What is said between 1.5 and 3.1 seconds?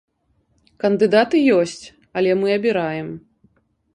ёсць, але мы абіраем.